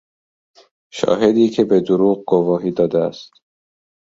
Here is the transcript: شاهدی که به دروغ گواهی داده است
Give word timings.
شاهدی 0.93 1.49
که 1.49 1.63
به 1.63 1.81
دروغ 1.81 2.23
گواهی 2.27 2.71
داده 2.71 2.99
است 2.99 3.31